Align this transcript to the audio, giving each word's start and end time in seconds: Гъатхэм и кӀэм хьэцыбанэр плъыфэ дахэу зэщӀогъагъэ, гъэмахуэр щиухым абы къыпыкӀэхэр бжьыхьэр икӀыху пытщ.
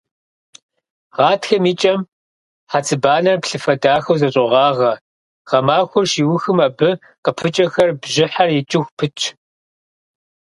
Гъатхэм 1.15 1.63
и 1.71 1.73
кӀэм 1.79 1.99
хьэцыбанэр 2.71 3.37
плъыфэ 3.43 3.73
дахэу 3.81 4.19
зэщӀогъагъэ, 4.21 4.91
гъэмахуэр 5.49 6.07
щиухым 6.11 6.59
абы 6.67 6.89
къыпыкӀэхэр 7.23 7.89
бжьыхьэр 8.01 8.49
икӀыху 8.59 8.93
пытщ. 8.97 9.21